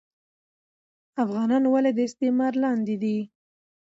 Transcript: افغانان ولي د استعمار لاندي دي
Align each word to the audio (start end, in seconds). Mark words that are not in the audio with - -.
افغانان 1.23 1.63
ولي 1.73 1.91
د 1.95 1.99
استعمار 2.09 2.53
لاندي 2.63 2.95
دي 3.03 3.17